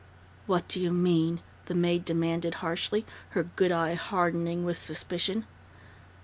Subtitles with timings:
[0.47, 3.05] "What do you mean?" the maid demanded harshly,
[3.37, 5.45] her good eye hardening with suspicion.